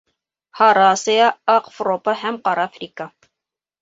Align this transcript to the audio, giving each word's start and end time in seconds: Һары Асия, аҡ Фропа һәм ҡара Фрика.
Һары 0.61 0.83
Асия, 0.85 1.27
аҡ 1.57 1.69
Фропа 1.75 2.17
һәм 2.23 2.41
ҡара 2.49 2.67
Фрика. 2.79 3.09